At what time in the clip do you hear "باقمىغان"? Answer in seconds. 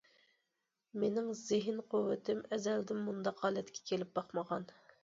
4.19-4.73